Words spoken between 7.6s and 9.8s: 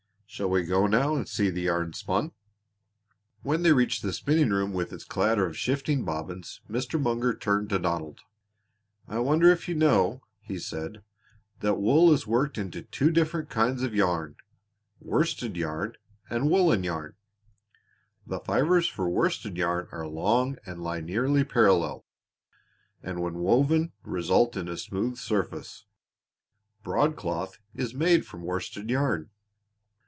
to Donald. "I wonder if you